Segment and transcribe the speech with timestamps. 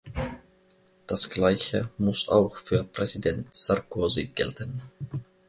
[1.05, 4.81] Das Gleiche muss auch für Präsident Sarkozy gelten.